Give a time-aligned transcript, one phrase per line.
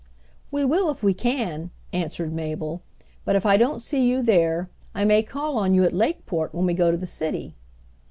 [0.49, 2.81] "We will if we can," answered Mabel,
[3.23, 6.65] "but if I don't see you there, I may call on you at Lakeport, when
[6.65, 7.53] we go to the city."